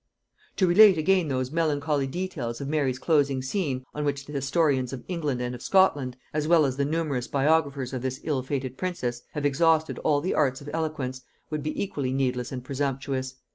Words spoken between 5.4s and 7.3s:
and of Scotland, as well as the numerous